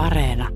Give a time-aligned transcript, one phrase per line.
[0.00, 0.48] Areena.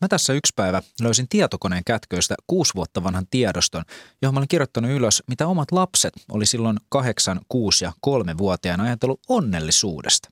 [0.00, 3.84] Mä tässä yksi päivä löysin tietokoneen kätköistä kuusi vuotta vanhan tiedoston,
[4.22, 8.84] johon mä olin kirjoittanut ylös, mitä omat lapset oli silloin kahdeksan, kuusi ja kolme vuotiaana
[8.84, 10.28] ajatellut onnellisuudesta.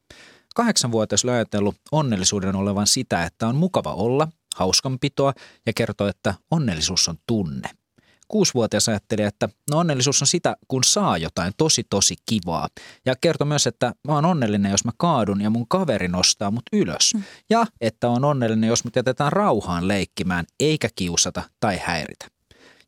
[0.54, 5.32] Kahdeksanvuotias oli ajatellut onnellisuuden olevan sitä, että on mukava olla, hauskanpitoa
[5.66, 7.70] ja kertoo, että onnellisuus on tunne–
[8.28, 12.68] kuusivuotias ajatteli, että no onnellisuus on sitä, kun saa jotain tosi tosi kivaa.
[13.06, 16.64] Ja kertoi myös, että mä oon onnellinen, jos mä kaadun ja mun kaveri nostaa mut
[16.72, 17.14] ylös.
[17.14, 17.22] Mm.
[17.50, 22.26] Ja että on onnellinen, jos mut jätetään rauhaan leikkimään, eikä kiusata tai häiritä.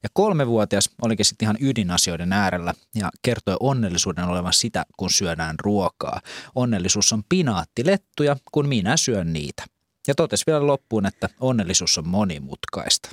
[0.03, 6.21] Ja kolmevuotias olikin sitten ihan ydinasioiden äärellä ja kertoi onnellisuuden olevan sitä, kun syödään ruokaa.
[6.55, 9.65] Onnellisuus on pinaattilettuja, kun minä syön niitä.
[10.09, 13.09] Ja totesi vielä loppuun, että onnellisuus on monimutkaista.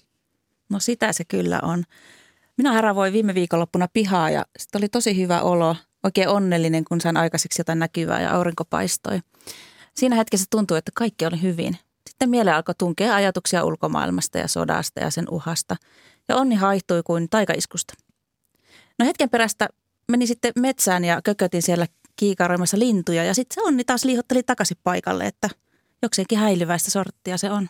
[0.70, 1.84] No sitä se kyllä on.
[2.58, 7.18] Minä haravoin viime viikonloppuna pihaa ja sitten oli tosi hyvä olo, oikein onnellinen, kun sain
[7.18, 9.20] aikaiseksi jotain näkyvää ja aurinko paistoi.
[9.94, 11.78] Siinä hetkessä tuntui, että kaikki oli hyvin.
[12.10, 15.76] Sitten mieleen alkoi tunkea ajatuksia ulkomaailmasta ja sodasta ja sen uhasta.
[16.28, 17.94] Ja onni haihtui kuin taikaiskusta.
[19.00, 19.70] No hetken perästä
[20.08, 24.78] meni sitten metsään ja kökötin siellä kiikaroimassa lintuja ja sitten se onni taas liihotteli takaisin
[24.84, 25.50] paikalle, että
[26.02, 27.70] jokseenkin häilyväistä sorttia se on.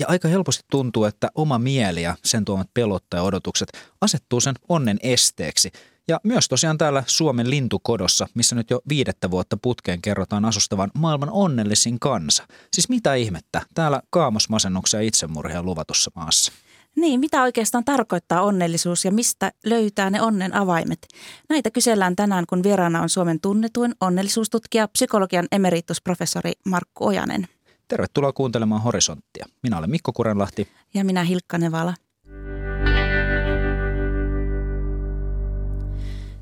[0.00, 3.68] Ja aika helposti tuntuu, että oma mieli ja sen tuomat pelot ja odotukset
[4.00, 5.70] asettuu sen onnen esteeksi.
[6.08, 11.30] Ja myös tosiaan täällä Suomen lintukodossa, missä nyt jo viidettä vuotta putkeen kerrotaan asustavan maailman
[11.30, 12.46] onnellisin kansa.
[12.72, 16.52] Siis mitä ihmettä, täällä kaamosmasennuksia ja itsemurhia luvatussa maassa.
[16.96, 21.08] Niin, mitä oikeastaan tarkoittaa onnellisuus ja mistä löytää ne onnen avaimet?
[21.48, 27.48] Näitä kysellään tänään, kun vieraana on Suomen tunnetuin onnellisuustutkija, psykologian emeritusprofessori Markku Ojanen.
[27.88, 29.46] Tervetuloa kuuntelemaan Horisonttia.
[29.62, 30.68] Minä olen Mikko Kurenlahti.
[30.94, 31.94] Ja minä Hilkka Nevala.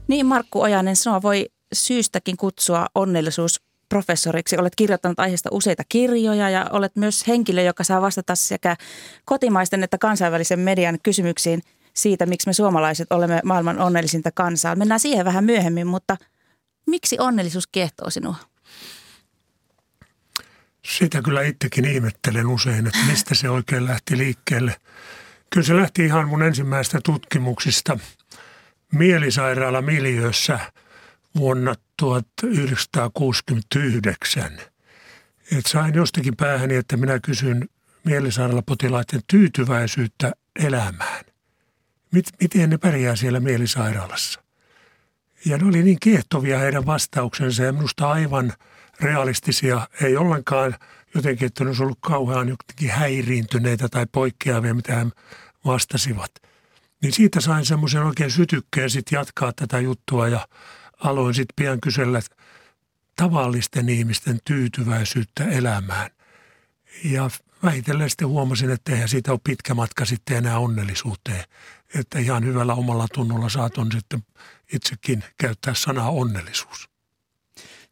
[0.08, 4.56] Niin Markku Ojanen, sinua voi syystäkin kutsua onnellisuusprofessoriksi.
[4.58, 8.76] Olet kirjoittanut aiheesta useita kirjoja ja olet myös henkilö, joka saa vastata sekä
[9.24, 11.62] kotimaisten että kansainvälisen median kysymyksiin
[11.94, 14.76] siitä, miksi me suomalaiset olemme maailman onnellisinta kansaa.
[14.76, 16.16] Mennään siihen vähän myöhemmin, mutta
[16.86, 18.34] miksi onnellisuus kiehtoo sinua?
[20.88, 24.76] Sitä kyllä itsekin ihmettelen usein, että mistä se oikein lähti liikkeelle.
[25.50, 27.98] Kyllä se lähti ihan mun ensimmäistä tutkimuksista
[28.92, 30.58] mielisairaalamiljöössä
[31.36, 34.60] vuonna 1969.
[35.58, 37.68] Et sain jostakin päähäni, että minä kysyn
[38.04, 41.24] mielisairaalapotilaiden tyytyväisyyttä elämään.
[42.40, 44.42] miten ne pärjää siellä mielisairaalassa?
[45.44, 48.52] Ja ne oli niin kiehtovia heidän vastauksensa ja minusta aivan–
[49.00, 50.76] realistisia, ei ollenkaan
[51.14, 55.06] jotenkin, että ne olisi ollut kauhean jotenkin häiriintyneitä tai poikkeavia, mitä he
[55.64, 56.30] vastasivat.
[57.02, 60.48] Niin siitä sain semmoisen oikein sytykkeen sitten jatkaa tätä juttua ja
[60.98, 62.20] aloin sitten pian kysellä
[63.16, 66.10] tavallisten ihmisten tyytyväisyyttä elämään.
[67.04, 67.30] Ja
[67.62, 71.44] vähitellen sitten huomasin, että eihän siitä ole pitkä matka sitten enää onnellisuuteen.
[71.94, 74.22] Että ihan hyvällä omalla tunnolla saatan sitten
[74.72, 76.95] itsekin käyttää sanaa onnellisuus.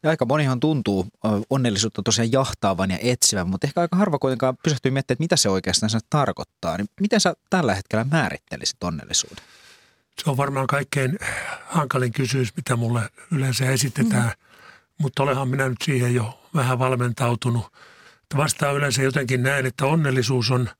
[0.04, 1.06] Ja aika monihan tuntuu
[1.50, 5.48] onnellisuutta tosiaan jahtaavan ja etsivän, mutta ehkä aika harva kuitenkaan pysähtyy miettimään, että mitä se
[5.48, 6.76] oikeastaan se tarkoittaa.
[6.76, 9.44] Niin miten sä tällä hetkellä määrittelisit onnellisuuden?
[10.24, 11.18] Se on varmaan kaikkein
[11.66, 14.32] hankalin kysymys, mitä mulle yleensä esitetään, mm.
[14.98, 17.72] mutta olenhan minä nyt siihen jo vähän valmentautunut.
[18.36, 20.70] Vastaan yleensä jotenkin näin, että onnellisuus on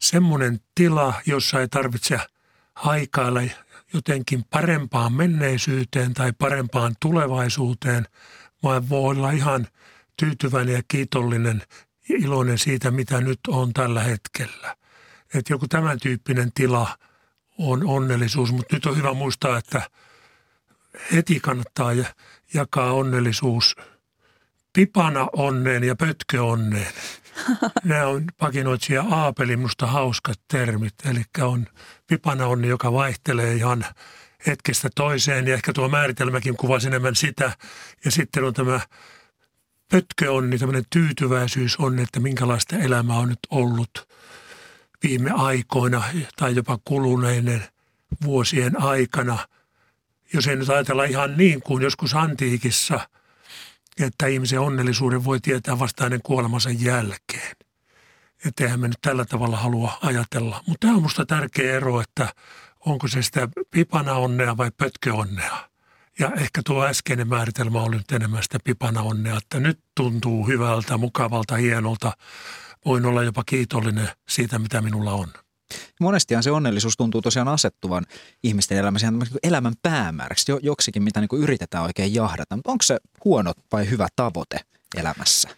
[0.00, 2.20] semmoinen tila, jossa ei tarvitse
[2.74, 3.40] haikailla
[3.92, 8.06] jotenkin parempaan menneisyyteen tai parempaan tulevaisuuteen–
[8.66, 9.66] vaan voi olla ihan
[10.16, 11.62] tyytyväinen ja kiitollinen
[12.08, 14.76] ja iloinen siitä, mitä nyt on tällä hetkellä.
[15.34, 16.98] Että joku tämän tyyppinen tila
[17.58, 19.90] on onnellisuus, mutta nyt on hyvä muistaa, että
[21.12, 21.90] heti kannattaa
[22.54, 23.76] jakaa onnellisuus
[24.72, 26.92] pipana onneen ja pötkö onneen.
[27.84, 30.94] Nämä on pakinoitsija Aapeli minusta hauskat termit.
[31.04, 31.66] Eli on
[32.06, 33.84] pipana onni, joka vaihtelee ihan
[34.46, 37.52] hetkestä toiseen ja ehkä tuo määritelmäkin kuvasi enemmän sitä.
[38.04, 38.80] Ja sitten on tämä
[39.90, 44.08] pötköonni, tämmöinen tyytyväisyys on, että minkälaista elämää on nyt ollut
[45.02, 46.04] viime aikoina
[46.36, 47.64] tai jopa kuluneiden
[48.24, 49.38] vuosien aikana.
[50.32, 53.08] Jos ei nyt ajatella ihan niin kuin joskus antiikissa,
[54.00, 57.56] että ihmisen onnellisuuden voi tietää vasta hänen kuolemansa jälkeen.
[58.44, 60.62] Että eihän me nyt tällä tavalla halua ajatella.
[60.66, 62.28] Mutta tämä on minusta tärkeä ero, että
[62.86, 65.68] onko se sitä pipana onnea vai pötköonnea.
[66.18, 70.96] Ja ehkä tuo äskeinen määritelmä oli nyt enemmän sitä pipana onnea, että nyt tuntuu hyvältä,
[70.96, 72.12] mukavalta, hienolta.
[72.84, 75.28] Voin olla jopa kiitollinen siitä, mitä minulla on.
[76.00, 78.06] Monestihan se onnellisuus tuntuu tosiaan asettuvan
[78.42, 79.12] ihmisten elämässä
[79.42, 82.56] elämän päämääräksi, joksikin, mitä niin yritetään oikein jahdata.
[82.56, 84.60] Mutta onko se huono vai hyvä tavoite
[84.96, 85.48] elämässä?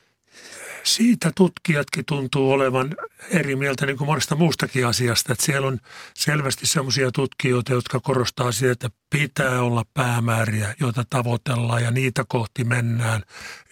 [0.94, 2.96] Siitä tutkijatkin tuntuu olevan
[3.30, 5.32] eri mieltä niin kuin monesta muustakin asiasta.
[5.32, 5.78] Että siellä on
[6.14, 12.64] selvästi sellaisia tutkijoita, jotka korostaa sitä, että pitää olla päämääriä, joita tavoitellaan ja niitä kohti
[12.64, 13.22] mennään.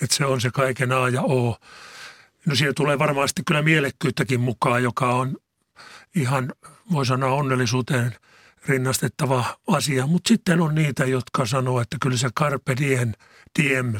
[0.02, 1.56] Että se on se kaiken A ja O.
[2.46, 5.36] No siellä tulee varmasti kyllä mielekkyyttäkin mukaan, joka on
[6.14, 6.52] ihan,
[6.92, 8.16] voi sanoa, onnellisuuteen
[8.68, 10.06] rinnastettava asia.
[10.06, 13.12] Mutta sitten on niitä, jotka sanoo, että kyllä se carpe diem,
[13.62, 13.94] diem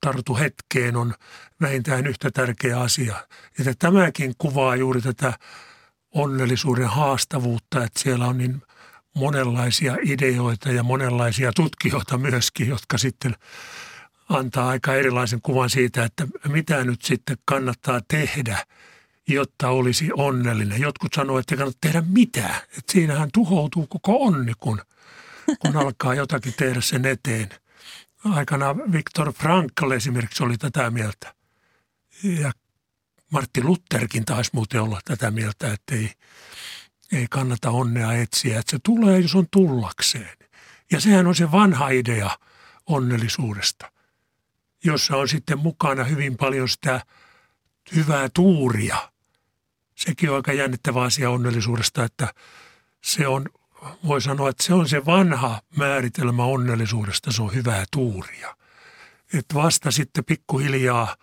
[0.00, 1.14] tartu hetkeen on
[1.60, 3.26] vähintään yhtä tärkeä asia.
[3.58, 5.32] Että tämäkin kuvaa juuri tätä
[6.14, 8.62] onnellisuuden haastavuutta, että siellä on niin
[9.14, 13.34] monenlaisia ideoita ja monenlaisia tutkijoita myöskin, jotka sitten
[14.28, 18.66] antaa aika erilaisen kuvan siitä, että mitä nyt sitten kannattaa tehdä,
[19.28, 20.80] jotta olisi onnellinen.
[20.80, 22.56] Jotkut sanoo, että ei kannata tehdä mitään.
[22.78, 24.80] Että siinähän tuhoutuu koko onni, kun,
[25.58, 27.48] kun alkaa jotakin tehdä sen eteen–
[28.24, 31.34] aikana Viktor Frankl esimerkiksi oli tätä mieltä.
[32.22, 32.52] Ja
[33.32, 36.12] Martti Lutherkin taisi muuten olla tätä mieltä, että ei,
[37.12, 40.36] ei kannata onnea etsiä, että se tulee, jos on tullakseen.
[40.90, 42.30] Ja sehän on se vanha idea
[42.86, 43.92] onnellisuudesta,
[44.84, 47.00] jossa on sitten mukana hyvin paljon sitä
[47.94, 49.12] hyvää tuuria.
[49.94, 52.34] Sekin on aika jännittävä asia onnellisuudesta, että
[53.04, 53.46] se on
[54.06, 58.56] voi sanoa, että se on se vanha määritelmä onnellisuudesta, se on hyvää tuuria.
[59.34, 61.16] Että vasta sitten pikkuhiljaa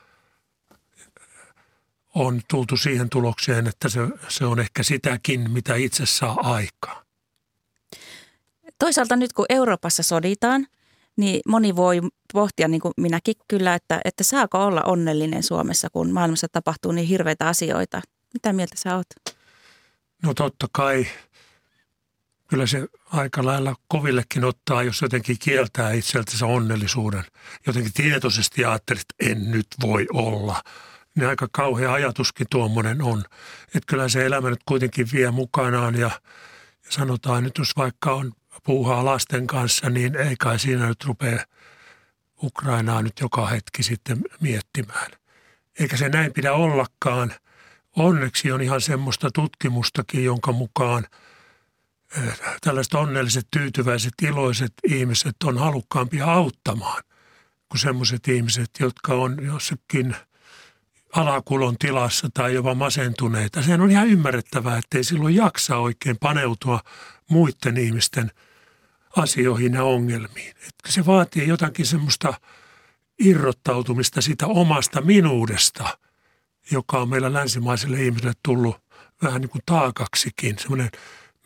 [2.15, 7.03] on tultu siihen tulokseen, että se, se on ehkä sitäkin, mitä itse saa aikaa.
[8.79, 10.67] Toisaalta nyt kun Euroopassa soditaan,
[11.17, 12.01] niin moni voi
[12.33, 17.07] pohtia, niin kuin minäkin kyllä, että, että saako olla onnellinen Suomessa, kun maailmassa tapahtuu niin
[17.07, 18.01] hirveitä asioita.
[18.33, 19.07] Mitä mieltä sä oot?
[20.23, 21.07] No totta kai
[22.49, 27.23] kyllä se aika lailla kovillekin ottaa, jos jotenkin kieltää itseltänsä onnellisuuden.
[27.67, 30.61] Jotenkin tietoisesti ajattelee, että en nyt voi olla.
[31.15, 33.23] Niin aika kauhea ajatuskin tuommoinen on.
[33.65, 36.11] Että kyllä se elämä nyt kuitenkin vie mukanaan ja,
[36.85, 41.45] ja sanotaan nyt, jos vaikka on puuhaa lasten kanssa, niin ei kai siinä nyt rupea
[42.43, 45.11] Ukrainaa nyt joka hetki sitten miettimään.
[45.79, 47.33] Eikä se näin pidä ollakaan.
[47.95, 51.05] Onneksi on ihan semmoista tutkimustakin, jonka mukaan–
[52.61, 57.03] tällaiset onnelliset, tyytyväiset, iloiset ihmiset on halukkaampia auttamaan
[57.69, 60.15] kuin sellaiset ihmiset, jotka on jossakin
[61.13, 63.61] alakulon tilassa tai jopa masentuneita.
[63.61, 66.79] Sehän on ihan ymmärrettävää, että ei silloin jaksa oikein paneutua
[67.29, 68.31] muiden ihmisten
[69.15, 70.49] asioihin ja ongelmiin.
[70.49, 72.33] Että se vaatii jotakin semmoista
[73.19, 75.97] irrottautumista sitä omasta minuudesta,
[76.71, 78.77] joka on meillä länsimaisille ihmisille tullut
[79.23, 80.59] vähän niin kuin taakaksikin.
[80.59, 80.89] Semmoinen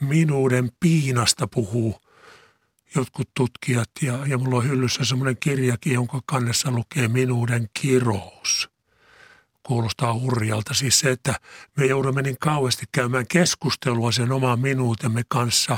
[0.06, 1.96] minuuden piinasta puhuu
[2.96, 8.70] jotkut tutkijat ja, ja mulla on hyllyssä semmoinen kirjakin, jonka kannessa lukee minuuden kirous.
[9.64, 10.74] Kuulostaa hurjalta.
[10.74, 11.40] Siis se, että
[11.78, 15.78] me joudumme niin kauheasti käymään keskustelua sen oman minuutemme kanssa,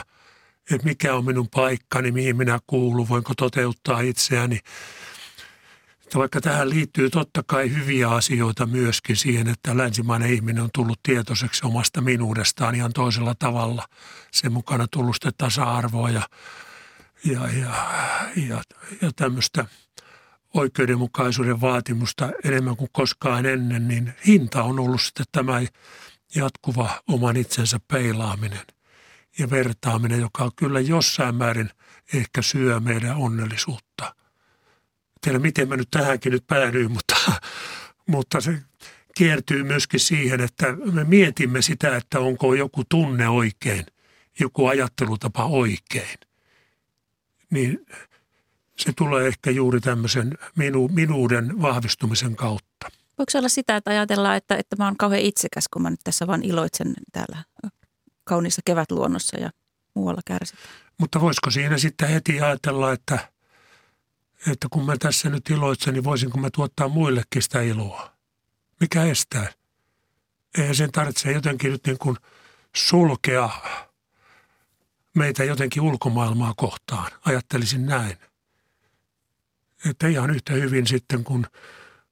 [0.72, 4.60] että mikä on minun paikkani, mihin minä kuulun, voinko toteuttaa itseäni–
[6.06, 11.00] että vaikka tähän liittyy totta kai hyviä asioita myöskin siihen, että länsimainen ihminen on tullut
[11.04, 13.86] tietoiseksi omasta minuudestaan ihan toisella tavalla.
[14.32, 16.22] Sen mukana tullut sitä tasa-arvoa ja,
[17.26, 17.76] ja, ja,
[18.36, 18.62] ja,
[19.02, 19.66] ja tämmöistä
[20.54, 25.62] oikeudenmukaisuuden vaatimusta enemmän kuin koskaan ennen, niin hinta on ollut sitten tämä
[26.36, 28.66] jatkuva oman itsensä peilaaminen
[29.40, 31.70] ja vertaaminen, joka kyllä jossain määrin
[32.14, 34.16] ehkä syö meidän onnellisuutta–
[35.26, 37.16] tiedä miten mä nyt tähänkin nyt päädyin, mutta,
[38.08, 38.62] mutta se
[39.18, 43.86] kiertyy myöskin siihen, että me mietimme sitä, että onko joku tunne oikein,
[44.40, 46.18] joku ajattelutapa oikein.
[47.52, 47.86] Niin
[48.78, 52.92] se tulee ehkä juuri tämmöisen minu, minuuden vahvistumisen kautta.
[53.18, 56.00] Voiko se olla sitä, että ajatellaan, että, että mä oon kauhean itsekäs, kun mä nyt
[56.04, 57.44] tässä vaan iloitsen täällä
[58.24, 59.50] kauniissa kevätluonnossa ja
[59.94, 60.68] muualla kärsitään?
[60.98, 63.20] Mutta voisiko siinä sitten heti ajatella, että–
[64.52, 68.12] että kun mä tässä nyt iloitsen, niin voisinko mä tuottaa muillekin sitä iloa.
[68.80, 69.52] Mikä estää?
[70.58, 72.18] Eihän sen tarvitse jotenkin nyt niin kuin
[72.76, 73.50] sulkea
[75.16, 77.12] meitä jotenkin ulkomaailmaa kohtaan.
[77.26, 78.18] Ajattelisin näin.
[79.90, 81.48] Että ihan yhtä hyvin sitten, kun,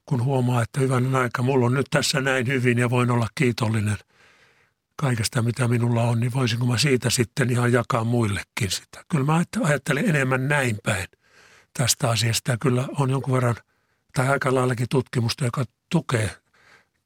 [0.06, 3.98] kun huomaa, että hyvän aika, mulla on nyt tässä näin hyvin ja voin olla kiitollinen
[4.96, 9.06] kaikesta, mitä minulla on, niin voisinko mä siitä sitten ihan jakaa muillekin sitä.
[9.12, 11.08] Kyllä mä ajattelen enemmän näin päin–
[11.74, 12.52] tästä asiasta.
[12.52, 13.56] Ja kyllä on jonkun verran
[14.14, 16.30] tai aika laillakin tutkimusta, joka tukee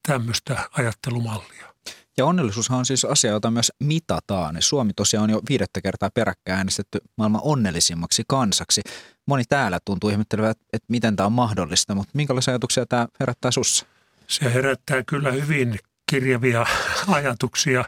[0.07, 1.73] tämmöistä ajattelumallia.
[2.17, 4.55] Ja onnellisuushan on siis asia, jota myös mitataan.
[4.59, 8.81] Suomi tosiaan on jo viidettä kertaa peräkkäin äänestetty maailman onnellisimmaksi kansaksi.
[9.25, 13.85] Moni täällä tuntuu ihmettelevät, että miten tämä on mahdollista, mutta minkälaisia ajatuksia tämä herättää sussa?
[14.27, 15.79] Se herättää kyllä hyvin
[16.11, 16.65] kirjavia
[17.07, 17.85] ajatuksia.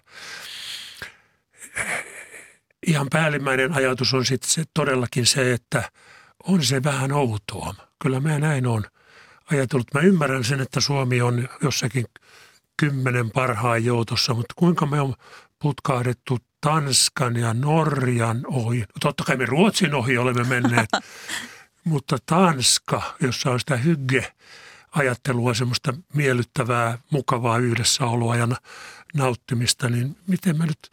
[2.88, 5.92] Ihan päällimmäinen ajatus on sitten se, todellakin se, että
[6.44, 7.76] on se vähän outoa.
[8.02, 8.84] Kyllä mä näin on
[9.52, 9.94] ajatellut.
[9.94, 12.06] Mä ymmärrän sen, että Suomi on jossakin
[12.78, 15.14] kymmenen parhaan joutossa, mutta kuinka me on
[15.60, 18.80] putkahdettu Tanskan ja Norjan ohi.
[18.80, 20.90] No totta kai me Ruotsin ohi olemme menneet,
[21.84, 24.34] mutta Tanska, jossa on sitä hygge
[24.92, 28.48] ajattelua, semmoista miellyttävää, mukavaa yhdessäoloa ja
[29.14, 30.90] nauttimista, niin miten me nyt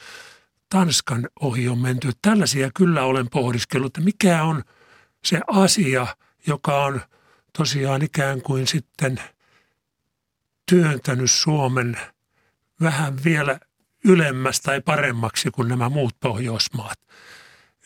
[0.71, 2.11] Tanskan ohi on menty.
[2.23, 4.63] Tällaisia kyllä olen pohdiskellut, että mikä on
[5.27, 6.07] se asia,
[6.47, 7.01] joka on
[7.53, 9.21] tosiaan ikään kuin sitten
[10.71, 11.99] työntänyt Suomen
[12.81, 13.61] vähän vielä
[14.05, 16.99] ylemmäs tai paremmaksi kuin nämä muut Pohjoismaat.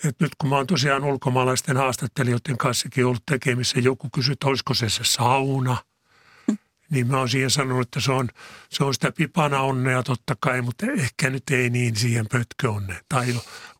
[0.04, 4.74] Et nyt kun mä oon tosiaan ulkomaalaisten haastattelijoiden kanssakin ollut tekemissä, joku kysyy, että olisiko
[4.74, 5.76] se se sauna,
[6.90, 8.28] niin mä oon siihen sanonut, että se on,
[8.68, 13.00] se on sitä pipana onnea totta kai, mutta ehkä nyt ei niin siihen pötköonne.
[13.08, 13.34] Tai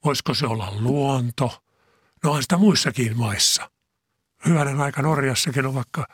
[0.05, 1.62] voisiko se olla luonto?
[2.25, 3.71] No on sitä muissakin maissa.
[4.47, 6.07] Hyvänen aika Norjassakin on vaikka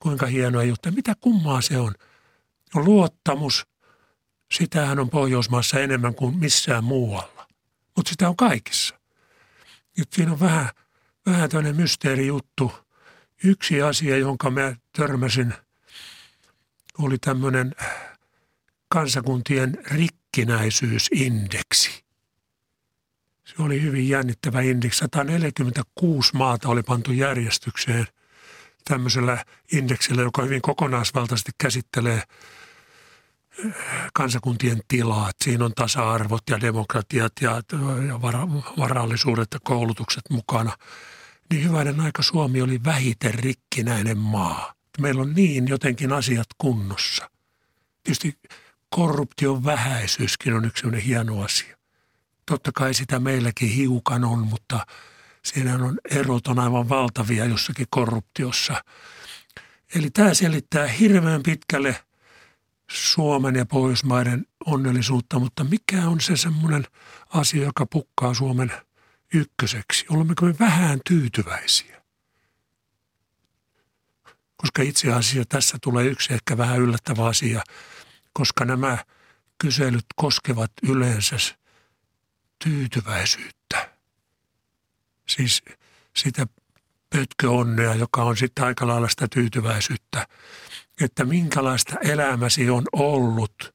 [0.00, 0.92] kuinka hienoa juttu.
[0.92, 1.94] Mitä kummaa se on?
[2.74, 3.66] On luottamus,
[4.52, 7.48] Sitähän on Pohjoismaassa enemmän kuin missään muualla.
[7.96, 9.00] Mutta sitä on kaikissa.
[9.98, 10.68] Nyt siinä on vähän,
[11.26, 12.72] vähän tämmöinen mysteerijuttu.
[13.44, 15.54] Yksi asia, jonka mä törmäsin,
[16.98, 17.74] oli tämmöinen
[18.88, 22.05] kansakuntien rikkinäisyysindeksi.
[23.46, 24.98] Se oli hyvin jännittävä indeksi.
[24.98, 28.06] 146 maata oli pantu järjestykseen
[28.84, 32.22] tämmöisellä indeksillä, joka hyvin kokonaisvaltaisesti käsittelee–
[34.14, 35.30] kansakuntien tilaa.
[35.44, 37.62] Siinä on tasa-arvot ja demokratiat ja,
[38.08, 38.48] ja vara,
[38.78, 40.76] varallisuudet ja koulutukset mukana.
[41.50, 44.74] Niin hyvänen aika Suomi oli vähiten rikkinäinen maa.
[45.00, 47.30] Meillä on niin jotenkin asiat kunnossa.
[48.02, 48.38] Tietysti
[48.90, 51.75] korruption vähäisyyskin on yksi hieno asia.
[52.46, 54.86] Totta kai sitä meilläkin hiukan on, mutta
[55.44, 58.84] siinä on erot on aivan valtavia jossakin korruptiossa.
[59.94, 61.96] Eli tämä selittää hirveän pitkälle–
[62.90, 66.84] Suomen ja Pohjoismaiden onnellisuutta, mutta mikä on se semmoinen
[67.28, 68.72] asia, joka pukkaa Suomen
[69.34, 70.06] ykköseksi?
[70.10, 72.02] Olemmeko me vähän tyytyväisiä?
[74.56, 77.62] Koska itse asiassa tässä tulee yksi ehkä vähän yllättävä asia,
[78.32, 78.98] koska nämä
[79.58, 81.36] kyselyt koskevat yleensä
[82.64, 83.90] tyytyväisyyttä.
[85.28, 85.62] Siis
[86.16, 86.46] sitä
[87.10, 90.26] pötköonnea, joka on sitten aika lailla sitä tyytyväisyyttä
[91.00, 93.74] että minkälaista elämäsi on ollut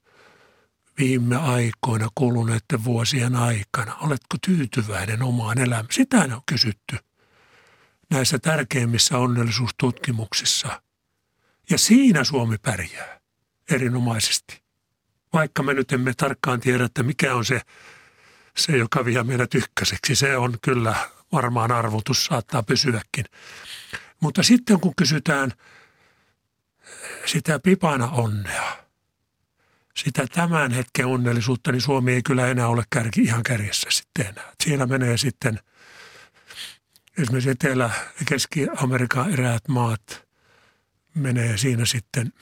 [0.99, 3.95] viime aikoina kuluneiden vuosien aikana.
[3.95, 5.85] Oletko tyytyväinen omaan elämään?
[5.91, 6.97] Sitä on kysytty
[8.09, 10.81] näissä tärkeimmissä onnellisuustutkimuksissa.
[11.69, 13.19] Ja siinä Suomi pärjää
[13.71, 14.61] erinomaisesti.
[15.33, 17.61] Vaikka me nyt emme tarkkaan tiedä, että mikä on se,
[18.57, 20.15] se joka vie meidät ykköseksi.
[20.15, 20.95] Se on kyllä
[21.31, 23.25] varmaan arvotus, saattaa pysyäkin.
[24.19, 25.53] Mutta sitten kun kysytään–
[27.25, 28.77] sitä pipana onnea,
[29.95, 34.53] sitä tämän hetken onnellisuutta, niin Suomi ei kyllä enää ole kärki, ihan kärjessä sitten enää.
[34.63, 35.59] Siellä menee sitten
[37.17, 40.27] esimerkiksi Etelä- ja Keski-Amerikan eräät maat
[41.15, 42.33] menee siinä sitten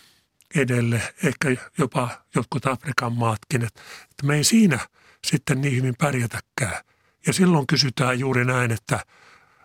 [0.56, 3.82] edelle, ehkä jopa jotkut Afrikan maatkin, että,
[4.24, 4.80] me ei siinä
[5.28, 6.84] sitten niin hyvin pärjätäkään.
[7.28, 9.06] Ja silloin kysytään juuri näin, että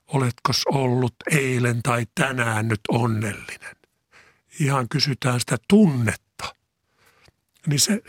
[0.07, 3.77] oletko ollut eilen tai tänään nyt onnellinen
[4.61, 6.55] ihan kysytään sitä tunnetta.
[7.67, 8.03] Niin se,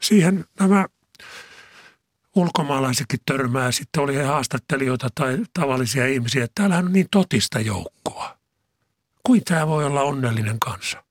[0.00, 0.86] siihen nämä
[2.34, 8.38] ulkomaalaisetkin törmää, sitten oli he haastattelijoita tai tavallisia ihmisiä, että täällähän on niin totista joukkoa.
[9.22, 11.04] Kuin tämä voi olla onnellinen kansa?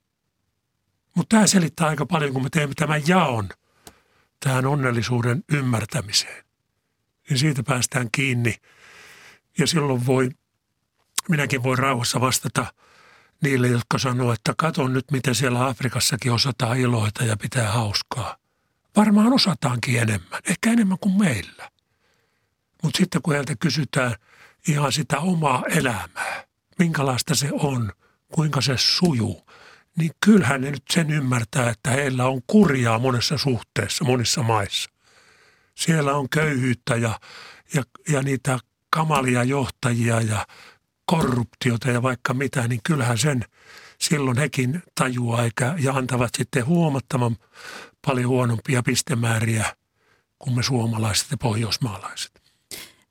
[1.16, 3.50] Mutta tämä selittää aika paljon, kun me teemme tämän jaon
[4.40, 6.44] tähän onnellisuuden ymmärtämiseen.
[7.30, 8.56] Niin siitä päästään kiinni
[9.58, 10.30] ja silloin voi,
[11.30, 12.66] minäkin voi rauhassa vastata–
[13.42, 18.38] niille, jotka sanoo, että katon nyt, miten siellä Afrikassakin osataan iloita ja pitää hauskaa.
[18.96, 21.70] Varmaan osataankin enemmän, ehkä enemmän kuin meillä.
[22.84, 24.16] Mutta sitten kun heiltä kysytään
[24.68, 26.44] ihan sitä omaa elämää,
[26.80, 27.92] minkälaista se on,
[28.34, 29.49] kuinka se sujuu,
[30.00, 34.90] niin kyllähän ne nyt sen ymmärtää, että heillä on kurjaa monessa suhteessa, monissa maissa.
[35.76, 37.20] Siellä on köyhyyttä ja,
[37.74, 40.48] ja, ja niitä kamalia johtajia ja
[41.06, 43.46] korruptiota ja vaikka mitä, niin kyllähän sen
[44.00, 47.36] silloin hekin tajuaa eikä, ja antavat sitten huomattavan
[48.08, 49.76] paljon huonompia pistemääriä
[50.40, 52.39] kuin me suomalaiset ja pohjoismaalaiset.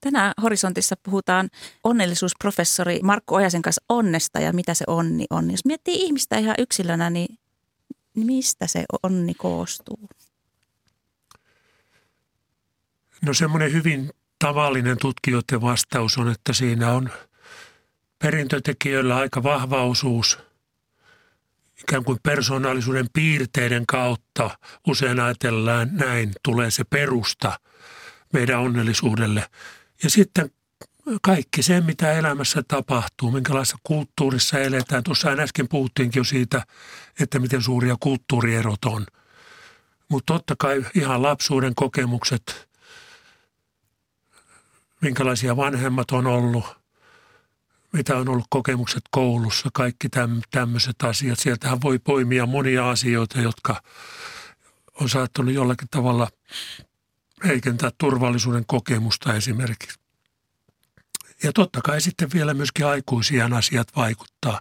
[0.00, 1.50] Tänään Horisontissa puhutaan
[1.84, 5.50] onnellisuusprofessori Markku Ojasen kanssa onnesta ja mitä se onni on.
[5.50, 7.38] Jos miettii ihmistä ihan yksilönä, niin
[8.18, 10.08] niin mistä se onni koostuu?
[13.22, 17.10] No semmoinen hyvin tavallinen tutkijoiden vastaus on, että siinä on
[18.18, 20.38] perintötekijöillä aika vahva osuus
[21.82, 24.50] ikään kuin persoonallisuuden piirteiden kautta.
[24.86, 27.60] Usein ajatellaan näin, tulee se perusta
[28.32, 29.44] meidän onnellisuudelle.
[30.02, 30.50] Ja sitten
[31.22, 35.04] kaikki se, mitä elämässä tapahtuu, minkälaisessa kulttuurissa eletään.
[35.04, 36.66] Tuossa äsken puhuttiinkin jo siitä,
[37.20, 39.06] että miten suuria kulttuurierot on.
[40.08, 42.68] Mutta totta kai ihan lapsuuden kokemukset,
[45.00, 46.64] minkälaisia vanhemmat on ollut,
[47.92, 50.08] mitä on ollut kokemukset koulussa, kaikki
[50.50, 51.38] tämmöiset asiat.
[51.38, 53.82] Sieltähän voi poimia monia asioita, jotka
[55.00, 56.28] on saattanut jollakin tavalla
[57.46, 59.98] heikentää turvallisuuden kokemusta esimerkiksi.
[61.42, 64.60] Ja totta kai sitten vielä myöskin aikuisien asiat vaikuttaa.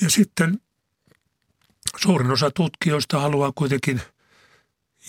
[0.00, 0.60] Ja sitten
[1.96, 4.00] suurin osa tutkijoista haluaa kuitenkin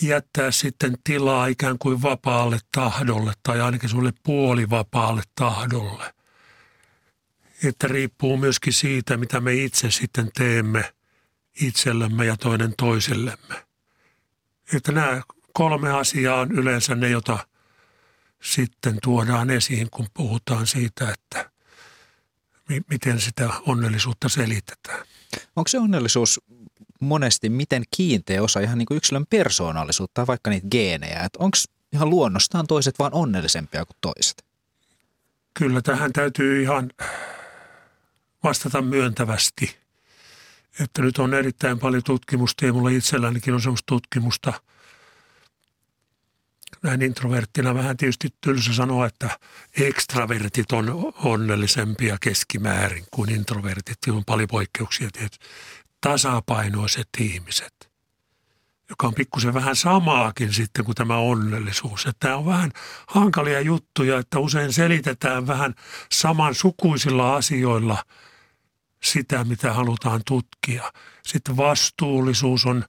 [0.01, 6.13] jättää sitten tilaa ikään kuin vapaalle tahdolle tai ainakin sulle puolivapaalle tahdolle.
[7.63, 10.93] Että riippuu myöskin siitä, mitä me itse sitten teemme
[11.61, 13.65] itsellemme ja toinen toisellemme.
[14.73, 15.21] Että nämä
[15.53, 17.39] kolme asiaa on yleensä ne, jota
[18.41, 21.51] sitten tuodaan esiin, kun puhutaan siitä, että
[22.89, 25.05] miten sitä onnellisuutta selitetään.
[25.55, 26.41] Onko se onnellisuus
[26.99, 31.27] monesti miten kiinteä osa ihan niin kuin yksilön persoonallisuutta, vaikka niitä geenejä?
[31.39, 31.57] Onko
[31.93, 34.45] ihan luonnostaan toiset vaan onnellisempia kuin toiset?
[35.53, 36.89] Kyllä tähän täytyy ihan
[38.43, 39.77] vastata myöntävästi.
[40.79, 44.53] Että nyt on erittäin paljon tutkimusta ja mulla itsellänikin on sellaista tutkimusta–
[46.83, 49.39] näin introverttina vähän tietysti tylsä sanoa, että
[49.79, 53.97] ekstravertit on onnellisempia keskimäärin kuin introvertit.
[54.05, 55.45] Siinä on paljon poikkeuksia tietysti.
[56.01, 57.91] Tasapainoiset ihmiset,
[58.89, 62.05] joka on pikkusen vähän samaakin sitten kuin tämä onnellisuus.
[62.05, 62.71] Että tämä on vähän
[63.07, 65.75] hankalia juttuja, että usein selitetään vähän
[66.11, 68.03] samansukuisilla asioilla
[69.03, 70.93] sitä, mitä halutaan tutkia.
[71.23, 72.85] Sitten vastuullisuus on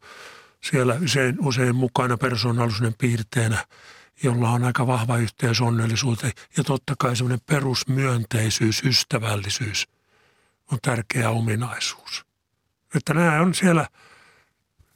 [0.64, 3.66] siellä usein, usein mukana persoonallisuuden piirteenä,
[4.22, 6.32] jolla on aika vahva yhteys onnellisuuteen.
[6.56, 9.88] Ja totta kai semmoinen perusmyönteisyys, ystävällisyys
[10.72, 12.24] on tärkeä ominaisuus.
[12.94, 13.86] Että nämä on siellä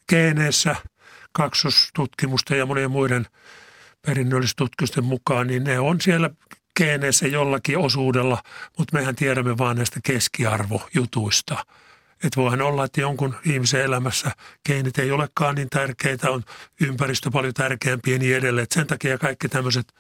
[0.09, 0.77] geeneissä
[1.33, 3.27] kaksostutkimusta ja monien muiden
[4.07, 6.31] perinnöllistutkimusten mukaan, niin ne on siellä
[6.77, 8.43] geeneissä jollakin osuudella,
[8.79, 11.57] mutta mehän tiedämme vain näistä keskiarvojutuista–
[12.25, 14.31] että voihan olla, että jonkun ihmisen elämässä
[14.67, 16.43] geenit ei olekaan niin tärkeitä, on
[16.81, 18.63] ympäristö paljon tärkeämpi ja niin edelleen.
[18.63, 19.95] Et sen takia kaikki tämmöiset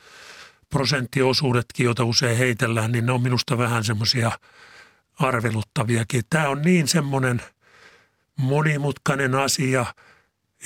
[0.70, 4.30] prosenttiosuudetkin, joita usein heitellään, niin ne on minusta vähän semmoisia
[5.18, 6.22] arveluttaviakin.
[6.30, 7.42] Tämä on niin semmoinen
[8.36, 9.86] monimutkainen asia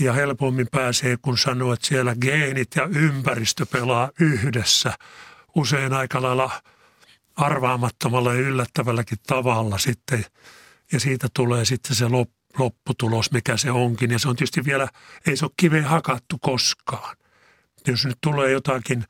[0.00, 4.92] ja helpommin pääsee, kun sanoo, että siellä geenit ja ympäristö pelaa yhdessä.
[5.54, 6.50] Usein aika lailla
[7.36, 10.24] arvaamattomalla ja yllättävälläkin tavalla sitten–
[10.92, 12.04] ja siitä tulee sitten se
[12.58, 14.10] lopputulos, mikä se onkin.
[14.10, 14.88] Ja se on tietysti vielä,
[15.26, 17.16] ei se ole kiveen hakattu koskaan.
[17.86, 19.04] Jos nyt tulee jotakin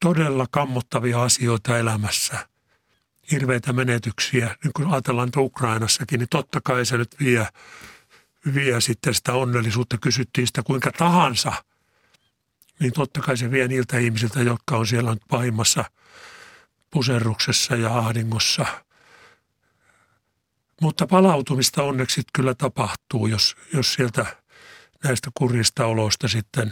[0.00, 2.48] todella kammottavia asioita elämässä,
[3.30, 7.48] hirveitä menetyksiä, niin kuin ajatellaan Ukrainassakin, niin totta kai se nyt vie,
[8.54, 11.52] vie sitten sitä onnellisuutta, kysyttiin sitä kuinka tahansa,
[12.80, 15.84] niin totta kai se vie niiltä ihmisiltä, jotka on siellä pahimmassa
[16.90, 18.66] puserruksessa ja ahdingossa–
[20.84, 24.26] mutta palautumista onneksi kyllä tapahtuu, jos, jos sieltä
[25.04, 26.70] näistä kurjista oloista sitten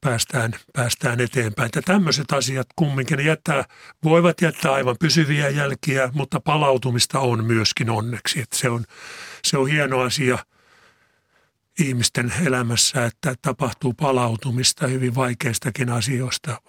[0.00, 1.66] päästään, päästään eteenpäin.
[1.66, 3.64] Että tämmöiset asiat kumminkin jättää,
[4.04, 8.40] voivat jättää aivan pysyviä jälkiä, mutta palautumista on myöskin onneksi.
[8.40, 8.84] Että se, on,
[9.44, 10.38] se on hieno asia
[11.78, 16.60] ihmisten elämässä, että tapahtuu palautumista hyvin vaikeistakin asioista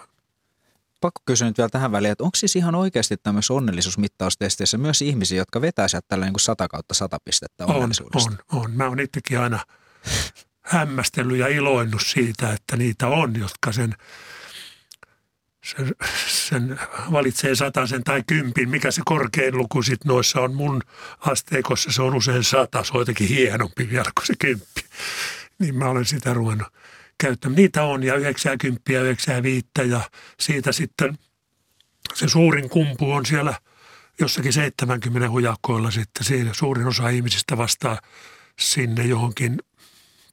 [1.01, 5.37] pakko kysyä nyt vielä tähän väliin, että onko siis ihan oikeasti tämmöisessä onnellisuusmittaustesteissä myös ihmisiä,
[5.37, 8.31] jotka vetää sieltä tällä niin kuin 100 kautta 100 pistettä onnellisuudesta?
[8.51, 8.71] On, on.
[8.71, 9.59] Mä oon itsekin aina
[10.61, 13.95] hämmästellyt ja iloinnut siitä, että niitä on, jotka sen,
[15.63, 15.91] sen,
[16.27, 16.79] sen
[17.11, 18.69] valitsee sen tai kympin.
[18.69, 20.81] Mikä se korkein luku sitten noissa on mun
[21.19, 24.81] asteikossa, se on usein sata, se on jotenkin hienompi vielä kuin se kymppi.
[25.59, 26.67] Niin mä olen sitä ruvennut
[27.21, 27.55] käyttämään.
[27.55, 30.01] Niitä on ja 90 ja 95 ja
[30.39, 31.17] siitä sitten
[32.13, 33.53] se suurin kumpu on siellä
[34.19, 36.23] jossakin 70 hujakoilla sitten.
[36.23, 37.99] Siinä suurin osa ihmisistä vastaa
[38.59, 39.59] sinne johonkin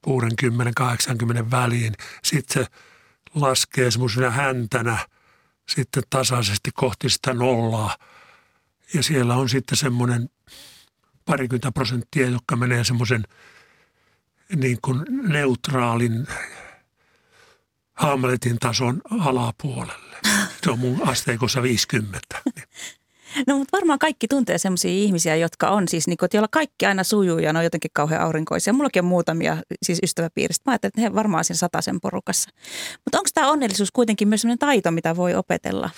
[0.07, 1.93] 60-80 väliin.
[2.23, 2.69] Sitten se
[3.35, 4.97] laskee semmoisena häntänä
[5.69, 7.97] sitten tasaisesti kohti sitä nollaa.
[8.93, 10.29] Ja siellä on sitten semmoinen
[11.25, 13.23] parikymmentä prosenttia, jotka menee semmoisen
[14.55, 16.27] niin kuin neutraalin
[17.97, 20.17] Hamletin tason alapuolelle.
[20.63, 22.19] Se on mun asteikossa 50.
[23.47, 27.03] No mutta varmaan kaikki tuntee sellaisia ihmisiä, jotka on siis, niin kuin, joilla kaikki aina
[27.03, 28.73] sujuu ja ne on jotenkin kauhean aurinkoisia.
[28.73, 30.63] Mullakin on muutamia siis ystäväpiiristä.
[30.65, 32.49] Mä ajattelin, että he varmaan siinä sataisen porukassa.
[33.05, 35.89] Mutta onko tämä onnellisuus kuitenkin myös sellainen taito, mitä voi opetella?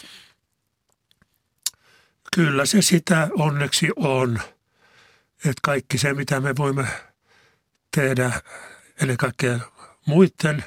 [2.35, 4.41] Kyllä se sitä onneksi on.
[5.37, 6.87] Että kaikki se, mitä me voimme
[7.95, 8.31] tehdä
[9.01, 9.59] ennen kaikkea
[10.05, 10.63] muiden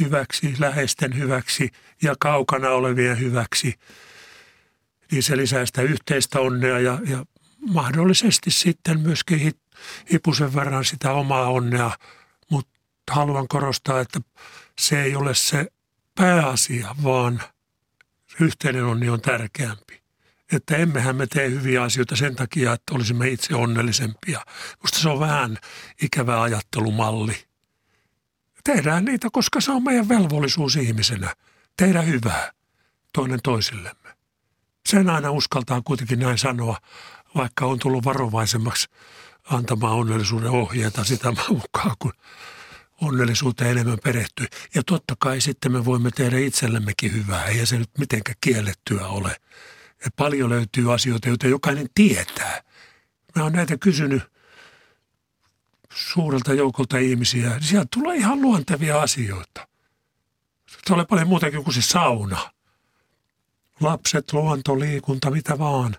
[0.00, 1.70] hyväksi, läheisten hyväksi
[2.02, 3.74] ja kaukana olevien hyväksi–
[5.14, 7.24] niin se lisää sitä yhteistä onnea ja, ja
[7.60, 9.52] mahdollisesti sitten myöskin
[10.12, 11.90] hipusen verran sitä omaa onnea,
[12.50, 12.70] mutta
[13.10, 14.20] haluan korostaa, että
[14.78, 15.66] se ei ole se
[16.14, 17.42] pääasia, vaan
[18.40, 20.02] yhteinen onni on tärkeämpi.
[20.52, 24.40] Että emmehän me tee hyviä asioita sen takia, että olisimme itse onnellisempia.
[24.76, 25.58] Minusta se on vähän
[26.02, 27.53] ikävä ajattelumalli.
[28.64, 31.34] Tehdään niitä, koska se on meidän velvollisuus ihmisenä.
[31.76, 32.50] Tehdä hyvää
[33.12, 34.14] toinen toisillemme.
[34.88, 36.78] Sen aina uskaltaa kuitenkin näin sanoa,
[37.34, 38.88] vaikka on tullut varovaisemmaksi
[39.50, 42.12] antamaan onnellisuuden ohjeita sitä mukaan, kun
[43.00, 44.46] onnellisuuteen enemmän perehtyy.
[44.74, 49.36] Ja totta kai sitten me voimme tehdä itsellemmekin hyvää, ei se nyt mitenkään kiellettyä ole.
[50.04, 52.62] Ja paljon löytyy asioita, joita jokainen tietää.
[53.36, 54.22] Mä oon näitä kysynyt
[55.94, 57.58] suurelta joukolta ihmisiä.
[57.60, 59.68] Sieltä tulee ihan luontevia asioita.
[60.86, 62.50] Se on paljon muutakin kuin se sauna
[63.80, 65.96] lapset, luonto, liikunta, mitä vaan,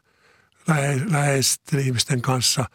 [1.12, 2.65] läheisten ihmisten kanssa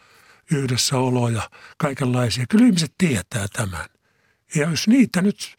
[0.51, 2.45] yhdessäolo ja kaikenlaisia.
[2.49, 3.85] Kyllä ihmiset tietää tämän.
[4.55, 5.55] Ja jos niitä nyt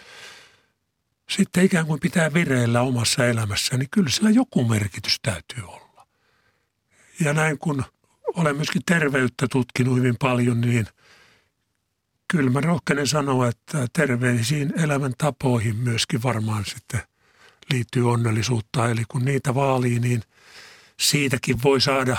[1.29, 6.07] sitten ikään kuin pitää vireillä omassa elämässä, niin kyllä sillä joku merkitys täytyy olla.
[7.20, 7.85] Ja näin kun
[8.35, 10.87] olen myöskin terveyttä tutkinut hyvin paljon, niin
[12.33, 17.01] kyllä mä rohkenen sanoa, että terveisiin elämäntapoihin myöskin varmaan sitten
[17.73, 18.88] liittyy onnellisuutta.
[18.88, 20.23] Eli kun niitä vaalii, niin
[21.01, 22.16] siitäkin voi saada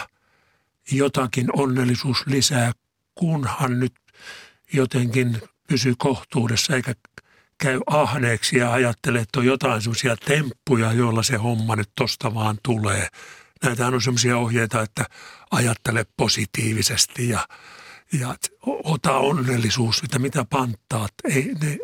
[0.92, 2.72] jotakin onnellisuus lisää,
[3.16, 3.94] kunhan nyt
[4.74, 6.94] jotenkin pysyy kohtuudessa eikä
[7.58, 12.58] käy ahneeksi ja ajattelee, että on jotain sellaisia temppuja, joilla se homma nyt tosta vaan
[12.64, 13.08] tulee.
[13.64, 15.06] Näitä on sellaisia ohjeita, että
[15.52, 17.48] ajattele positiivisesti ja,
[18.20, 18.36] ja
[18.84, 21.14] ota onnellisuus, että mitä panttaat.
[21.24, 21.78] Ei, ne,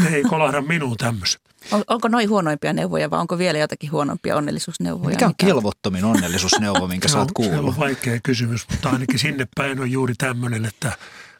[0.00, 1.40] ne ei kolahda minuun tämmöiset.
[1.70, 5.14] On, onko noin huonoimpia neuvoja vai onko vielä jotakin huonompia onnellisuusneuvoja?
[5.14, 7.54] Mikä on kelvottomin onnellisuusneuvo, minkä sä oot kuullut?
[7.54, 10.92] Se on vaikea kysymys, mutta ainakin sinne päin on juuri tämmöinen, että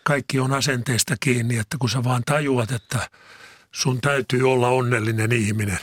[0.04, 3.10] kaikki on asenteesta kiinni, että kun sä vaan tajuat, että
[3.72, 5.78] sun täytyy olla onnellinen ihminen,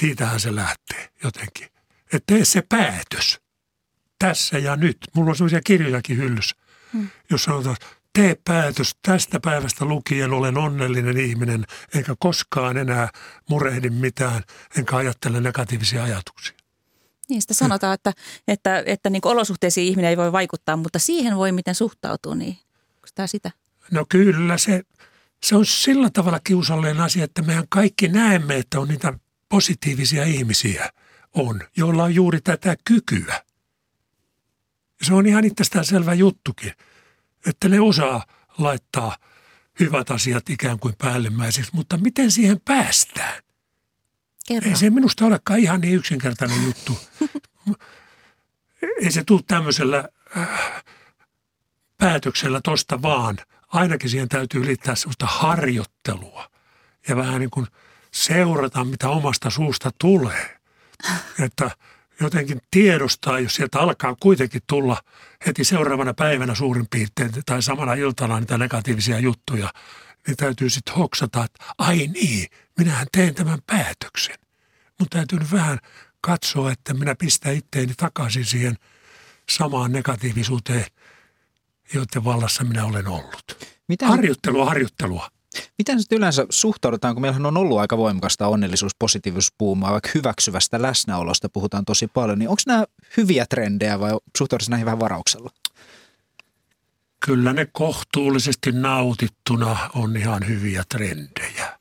[0.00, 1.68] siitähän se lähtee jotenkin.
[2.12, 3.40] Että tee se päätös
[4.18, 4.96] tässä ja nyt.
[5.14, 6.56] Mulla on sellaisia kirjojakin hyllyssä,
[7.30, 7.76] jos sanotaan,
[8.12, 13.08] tee päätös, tästä päivästä lukien olen onnellinen ihminen, enkä koskaan enää
[13.50, 14.42] murehdi mitään,
[14.78, 16.56] enkä ajattele negatiivisia ajatuksia.
[17.28, 18.12] Niin, sitä sanotaan, että,
[18.48, 22.58] että, että niin olosuhteisiin ihminen ei voi vaikuttaa, mutta siihen voi miten suhtautuu, niin
[22.94, 23.50] onko tämä sitä?
[23.90, 24.82] No kyllä, se,
[25.42, 29.12] se on sillä tavalla kiusallinen asia, että mehän kaikki näemme, että on niitä
[29.48, 30.90] positiivisia ihmisiä
[31.34, 33.42] on, joilla on juuri tätä kykyä.
[35.02, 36.72] Se on ihan itsestään selvä juttukin–
[37.46, 38.26] että ne osaa
[38.58, 39.16] laittaa
[39.80, 43.42] hyvät asiat ikään kuin päällimmäiseksi, mutta miten siihen päästään?
[44.46, 44.70] Kerro.
[44.70, 46.98] Ei se minusta olekaan ihan niin yksinkertainen juttu.
[49.02, 50.82] Ei se tule tämmöisellä äh,
[51.98, 53.38] päätöksellä tosta vaan.
[53.68, 56.50] Ainakin siihen täytyy liittää sellaista harjoittelua
[57.08, 57.66] ja vähän niin kuin
[58.10, 60.58] seurata, mitä omasta suusta tulee.
[61.40, 61.70] Että
[62.20, 64.96] jotenkin tiedostaa, jos sieltä alkaa kuitenkin tulla
[65.46, 69.70] heti seuraavana päivänä suurin piirtein tai samana iltana niitä negatiivisia juttuja,
[70.26, 72.48] niin täytyy sitten hoksata, että ai niin,
[72.78, 74.36] minähän teen tämän päätöksen.
[74.98, 75.78] Mutta täytyy nyt vähän
[76.20, 78.76] katsoa, että minä pistän itteeni takaisin siihen
[79.48, 80.86] samaan negatiivisuuteen,
[81.94, 83.66] joiden vallassa minä olen ollut.
[83.88, 85.28] Mitä harjoittelua, harjoittelua.
[85.78, 91.48] Miten sitten yleensä suhtaudutaan, kun meillähän on ollut aika voimakasta onnellisuus, positiivisuuspuumaa, vaikka hyväksyvästä läsnäolosta
[91.48, 92.84] puhutaan tosi paljon, niin onko nämä
[93.16, 95.50] hyviä trendejä vai suhtaudutaan näihin vähän varauksella?
[97.24, 101.78] Kyllä ne kohtuullisesti nautittuna on ihan hyviä trendejä.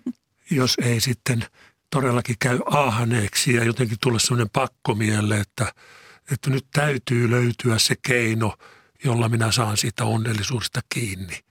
[0.50, 1.44] Jos ei sitten
[1.90, 5.72] todellakin käy ahneeksi ja jotenkin tule sellainen pakko mielle, että,
[6.32, 8.54] että nyt täytyy löytyä se keino,
[9.04, 11.48] jolla minä saan siitä onnellisuudesta kiinni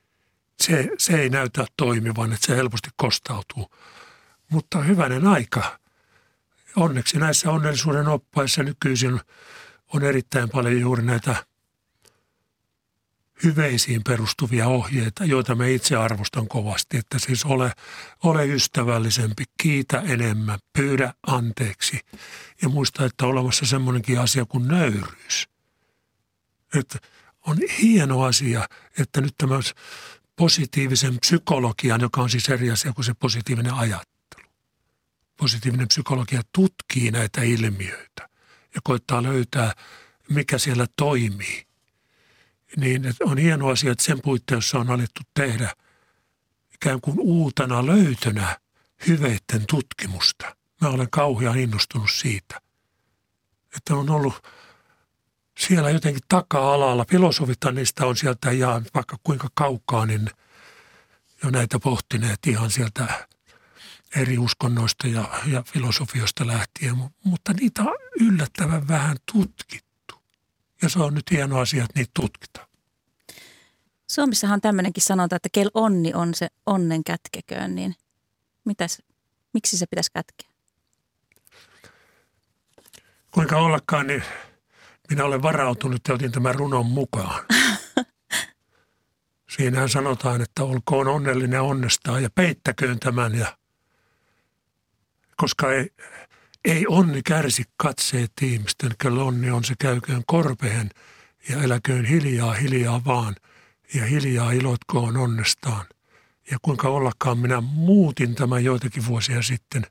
[0.64, 3.72] se, se ei näytä toimivan, että se helposti kostautuu.
[4.50, 5.80] Mutta hyvänen aika.
[6.76, 9.20] Onneksi näissä onnellisuuden oppaissa nykyisin
[9.94, 11.36] on erittäin paljon juuri näitä
[13.44, 16.98] hyveisiin perustuvia ohjeita, joita me itse arvostan kovasti.
[16.98, 17.72] Että siis ole,
[18.24, 22.00] ole ystävällisempi, kiitä enemmän, pyydä anteeksi
[22.62, 25.48] ja muista, että on olemassa semmoinenkin asia kuin nöyryys.
[26.76, 27.00] Että
[27.48, 28.68] on hieno asia,
[29.00, 29.56] että nyt tämä
[30.38, 34.50] positiivisen psykologian, joka on siis eri asia kuin se positiivinen ajattelu.
[35.38, 38.30] Positiivinen psykologia tutkii näitä ilmiöitä
[38.76, 39.74] ja koittaa löytää,
[40.30, 41.68] mikä siellä toimii
[42.78, 45.74] niin on hieno asia, että sen puitteissa on alettu tehdä
[46.74, 48.58] ikään kuin uutena löytönä
[49.08, 50.56] hyveitten tutkimusta.
[50.82, 52.62] Mä olen kauhean innostunut siitä,
[53.76, 54.48] että on ollut
[55.58, 57.06] siellä jotenkin taka-alalla.
[57.06, 60.30] Filosofithan niistä on sieltä ihan vaikka kuinka kaukaa, niin
[61.44, 63.28] jo näitä pohtineet ihan sieltä
[64.16, 70.16] eri uskonnoista ja, ja filosofiosta lähtien, mutta niitä on yllättävän vähän tutkittu.
[70.82, 72.68] Ja se on nyt hieno asia, että niitä tutkitaan.
[74.08, 77.96] Suomessahan on tämmöinenkin sanonta, että kel onni on se onnen kätkeköön, niin
[78.66, 79.02] mitäs,
[79.54, 80.50] miksi se pitäisi kätkeä?
[83.32, 84.24] Kuinka ollakaan, niin
[85.10, 87.46] minä olen varautunut ja otin tämän runon mukaan.
[89.58, 93.36] Siinähän sanotaan, että olkoon onnellinen onnestaan ja peittäköön tämän.
[93.36, 93.58] Ja,
[95.36, 95.90] koska ei,
[96.66, 100.90] ei onni kärsi katseet ihmisten, kyllä onni on se käyköön korpeen
[101.50, 103.36] ja eläköön hiljaa, hiljaa vaan
[103.94, 105.86] ja hiljaa ilotkoon onnestaan.
[106.52, 109.84] Ja kuinka ollakaan minä muutin tämän joitakin vuosia sitten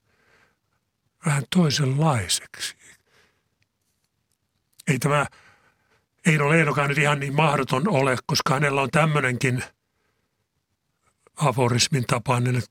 [1.27, 2.77] vähän toisenlaiseksi.
[4.87, 5.27] Ei tämä
[6.27, 9.64] Eino Leinokaan nyt ihan niin mahdoton ole, koska hänellä on tämmöinenkin
[11.37, 12.70] aforismin tapainen, että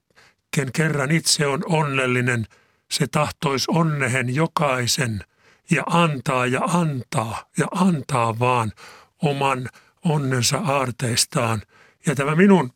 [0.55, 2.45] ken kerran itse on onnellinen–
[2.91, 5.23] se tahtois onnehen jokaisen
[5.71, 8.71] ja antaa ja antaa ja antaa vaan
[9.21, 9.69] oman
[10.05, 11.61] onnensa aarteistaan.
[12.05, 12.73] Ja tämä minun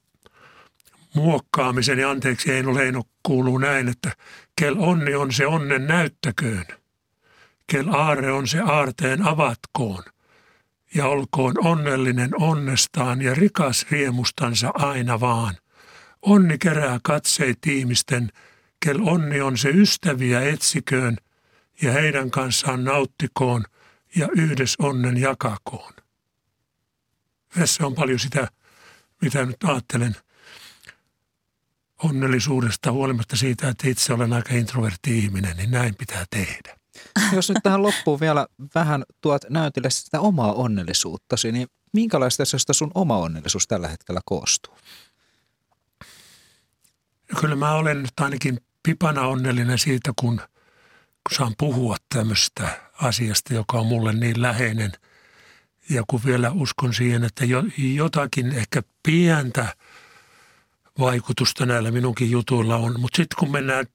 [1.15, 4.11] muokkaamiseni, anteeksi Eino Leino, kuuluu näin, että
[4.59, 6.65] kel onni on se onnen näyttäköön.
[7.69, 10.03] Kel aare on se aarteen avatkoon.
[10.95, 15.55] Ja olkoon onnellinen onnestaan ja rikas riemustansa aina vaan.
[16.21, 18.31] Onni kerää katseet ihmisten
[18.85, 21.17] kel onni on se ystäviä etsiköön
[21.81, 23.63] ja heidän kanssaan nauttikoon
[24.15, 25.93] ja yhdessä onnen jakakoon.
[27.49, 28.47] Tässä on paljon sitä,
[29.21, 30.15] mitä nyt ajattelen
[32.03, 36.78] onnellisuudesta huolimatta siitä, että itse olen aika introvertti ihminen, niin näin pitää tehdä.
[37.35, 42.91] Jos nyt tähän loppuun vielä vähän tuot näytille sitä omaa onnellisuuttasi, niin minkälaista sitä sun
[42.95, 44.77] oma onnellisuus tällä hetkellä koostuu?
[47.39, 53.79] Kyllä mä olen nyt ainakin pipana onnellinen siitä, kun, kun saan puhua tämmöistä asiasta, joka
[53.79, 54.91] on mulle niin läheinen.
[55.89, 59.75] Ja kun vielä uskon siihen, että jo, jotakin ehkä pientä
[60.99, 62.99] vaikutusta näillä minunkin jutuilla on.
[62.99, 63.85] Mutta sitten kun mennään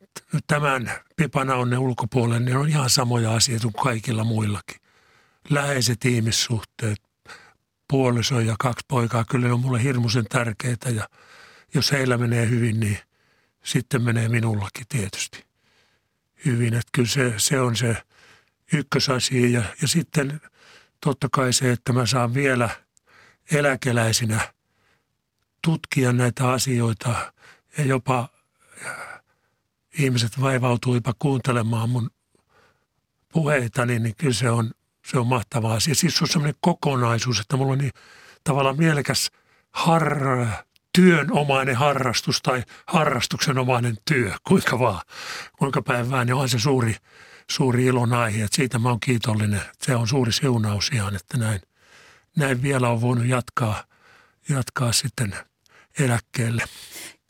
[0.47, 4.77] tämän pipana onnen ulkopuolelle, niin on ihan samoja asioita kuin kaikilla muillakin.
[5.51, 7.03] Läheiset ihmissuhteet,
[7.89, 11.09] puoliso ja kaksi poikaa, kyllä ne on mulle hirmuisen tärkeitä ja
[11.75, 12.99] jos heillä menee hyvin, niin–
[13.65, 15.45] sitten menee minullakin tietysti
[16.45, 16.75] hyvin.
[16.75, 17.97] Että kyllä se, se on se
[18.73, 20.41] ykkösasia ja, ja sitten
[21.01, 22.71] totta kai se, että mä saan vielä
[23.53, 24.41] eläkeläisinä
[25.65, 27.33] tutkia näitä asioita
[27.79, 28.29] ja jopa
[29.99, 32.11] ihmiset vaivautuu jopa kuuntelemaan mun
[33.33, 34.71] puheitani, niin kyllä se on,
[35.07, 35.95] se on mahtava asia.
[35.95, 37.93] Siis se on semmoinen kokonaisuus, että mulla on niin
[38.45, 39.31] tavallaan mielekäs
[39.73, 40.47] har,
[40.95, 45.01] työnomainen harrastus tai harrastuksenomainen työ, kuinka vaan,
[45.59, 46.97] kuinka päivään, niin on se suuri,
[47.51, 48.45] suuri ilon aihe.
[48.45, 49.63] Että siitä mä oon kiitollinen.
[49.83, 51.61] Se on suuri siunaus ihan, että näin,
[52.37, 53.85] näin vielä on voinut jatkaa,
[54.49, 55.35] jatkaa sitten
[56.01, 56.65] eläkkeelle.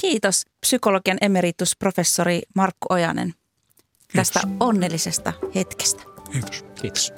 [0.00, 3.34] Kiitos psykologian emeritusprofessori Markku Ojanen
[4.16, 6.02] tästä onnellisesta hetkestä.
[6.32, 6.64] Kiitos.
[6.82, 7.12] Kiitos.